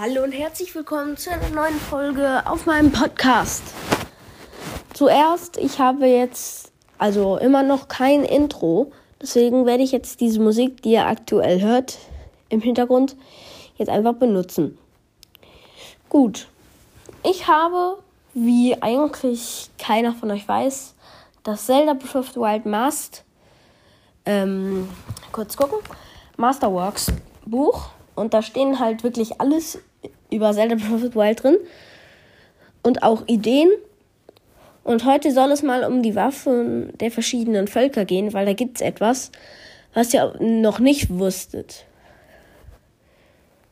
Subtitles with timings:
[0.00, 3.62] Hallo und herzlich willkommen zu einer neuen Folge auf meinem Podcast.
[4.92, 8.90] Zuerst, ich habe jetzt also immer noch kein Intro,
[9.22, 11.98] deswegen werde ich jetzt diese Musik, die ihr aktuell hört,
[12.48, 13.14] im Hintergrund
[13.76, 14.76] jetzt einfach benutzen.
[16.08, 16.48] Gut,
[17.22, 17.98] ich habe,
[18.32, 20.94] wie eigentlich keiner von euch weiß,
[21.44, 23.22] das Zelda Breath of the Wild Mast,
[24.26, 24.88] ähm,
[25.30, 25.78] kurz gucken,
[26.36, 27.12] Masterworks
[27.46, 29.78] Buch und da stehen halt wirklich alles
[30.30, 31.56] über Zelda Breath of the Wild drin.
[32.82, 33.70] Und auch Ideen.
[34.82, 38.76] Und heute soll es mal um die Waffen der verschiedenen Völker gehen, weil da gibt
[38.76, 39.32] es etwas,
[39.94, 41.86] was ihr noch nicht wusstet.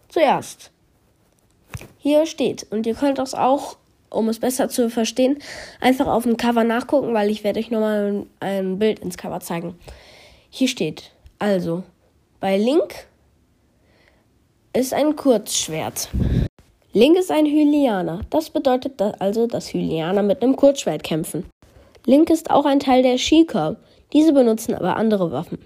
[0.09, 0.70] Zuerst.
[1.98, 3.77] Hier steht, und ihr könnt das auch,
[4.09, 5.38] um es besser zu verstehen,
[5.80, 9.78] einfach auf dem Cover nachgucken, weil ich werde euch nochmal ein Bild ins Cover zeigen.
[10.50, 11.83] Hier steht, also,
[12.41, 13.06] bei Link
[14.75, 16.09] ist ein Kurzschwert.
[16.95, 18.20] Link ist ein Hylianer.
[18.31, 21.45] Das bedeutet also, dass Hylianer mit einem Kurzschwert kämpfen.
[22.06, 23.77] Link ist auch ein Teil der Sheikah.
[24.12, 25.59] Diese benutzen aber andere Waffen.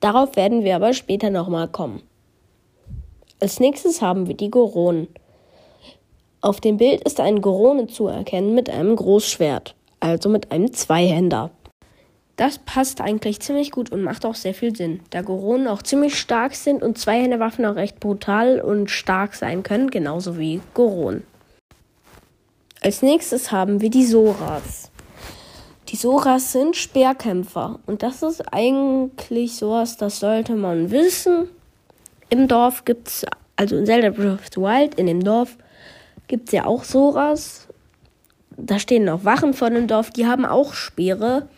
[0.00, 2.02] Darauf werden wir aber später nochmal kommen.
[3.40, 5.08] Als nächstes haben wir die Goronen.
[6.40, 11.50] Auf dem Bild ist ein Gorone zu erkennen mit einem Großschwert, also mit einem Zweihänder.
[12.36, 16.18] Das passt eigentlich ziemlich gut und macht auch sehr viel Sinn, da Goronen auch ziemlich
[16.18, 21.22] stark sind und Zweihänderwaffen auch recht brutal und stark sein können, genauso wie Goronen.
[22.80, 24.90] Als nächstes haben wir die Soras.
[25.88, 31.48] Die Soras sind Speerkämpfer und das ist eigentlich sowas, das sollte man wissen.
[32.30, 35.56] Im Dorf gibt es, also in Zelda Breath of the Wild, in dem Dorf
[36.26, 37.68] gibt es ja auch Soras.
[38.56, 41.48] Da stehen noch Wachen vor dem Dorf, die haben auch Speere.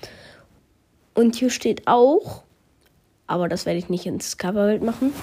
[1.16, 2.42] Und hier steht auch,
[3.26, 5.14] aber das werde ich nicht ins Coverbild machen,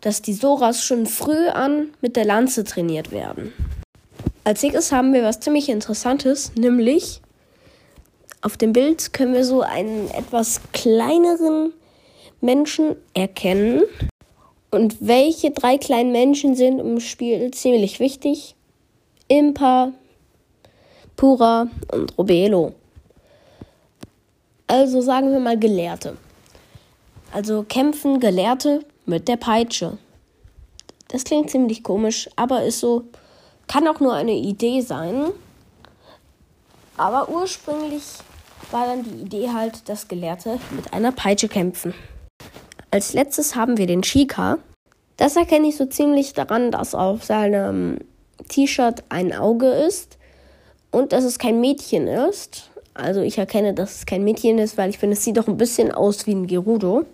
[0.00, 3.52] dass die Soras schon früh an mit der Lanze trainiert werden.
[4.44, 7.20] Als nächstes haben wir was ziemlich Interessantes, nämlich
[8.40, 11.74] auf dem Bild können wir so einen etwas kleineren
[12.40, 13.82] Menschen erkennen.
[14.70, 18.54] Und welche drei kleinen Menschen sind im Spiel ziemlich wichtig?
[19.28, 19.92] Impa,
[21.16, 22.72] Pura und Robelo.
[24.66, 26.16] Also sagen wir mal Gelehrte.
[27.32, 29.98] Also kämpfen Gelehrte mit der Peitsche.
[31.08, 33.04] Das klingt ziemlich komisch, aber ist so,
[33.68, 35.26] kann auch nur eine Idee sein.
[36.96, 38.02] Aber ursprünglich
[38.70, 41.94] war dann die Idee halt, dass Gelehrte mit einer Peitsche kämpfen.
[42.90, 44.58] Als letztes haben wir den Shika.
[45.16, 47.98] Das erkenne ich so ziemlich daran, dass auf seinem
[48.48, 50.18] T-Shirt ein Auge ist
[50.90, 52.70] und dass es kein Mädchen ist.
[52.96, 55.58] Also ich erkenne, dass es kein Mädchen ist, weil ich finde, es sieht doch ein
[55.58, 57.04] bisschen aus wie ein Gerudo.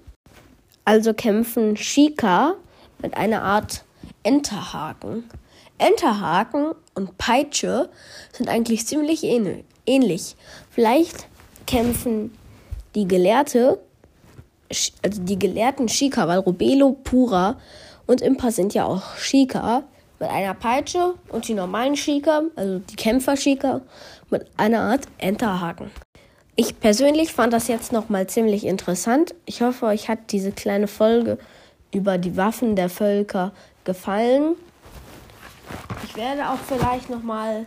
[0.85, 2.55] Also kämpfen Shika
[3.01, 3.85] mit einer Art
[4.23, 5.25] Enterhaken.
[5.79, 7.89] Enterhaken und Peitsche
[8.33, 10.37] sind eigentlich ziemlich ähnlich.
[10.71, 11.27] Vielleicht
[11.67, 12.33] kämpfen
[12.95, 13.81] die Gelehrte,
[15.03, 17.59] also die Gelehrten Shika, weil Robelo, Pura
[18.07, 19.85] und Impa sind ja auch Shika,
[20.23, 23.81] mit einer Peitsche und die normalen Shika, also die Kämpfer-Shika,
[24.31, 25.91] mit einer Art Enterhaken.
[26.55, 29.35] Ich persönlich fand das jetzt nochmal ziemlich interessant.
[29.47, 31.39] Ich hoffe, euch hat diese kleine Folge
[31.93, 33.51] über die Waffen der Völker
[33.83, 34.55] gefallen.
[36.05, 37.67] Ich werde auch vielleicht nochmal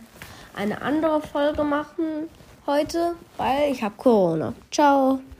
[0.54, 2.30] eine andere Folge machen
[2.66, 4.54] heute, weil ich habe Corona.
[4.70, 5.20] Ciao.